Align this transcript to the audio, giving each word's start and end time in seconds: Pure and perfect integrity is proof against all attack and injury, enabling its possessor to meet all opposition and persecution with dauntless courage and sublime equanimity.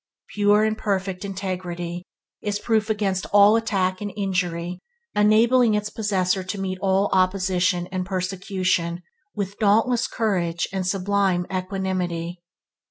Pure 0.33 0.63
and 0.63 0.79
perfect 0.79 1.23
integrity 1.23 2.01
is 2.41 2.57
proof 2.57 2.89
against 2.89 3.27
all 3.31 3.55
attack 3.55 4.01
and 4.01 4.11
injury, 4.17 4.79
enabling 5.13 5.75
its 5.75 5.91
possessor 5.91 6.43
to 6.43 6.59
meet 6.59 6.79
all 6.81 7.07
opposition 7.13 7.85
and 7.91 8.03
persecution 8.03 9.03
with 9.35 9.59
dauntless 9.59 10.07
courage 10.07 10.67
and 10.73 10.87
sublime 10.87 11.45
equanimity. 11.53 12.41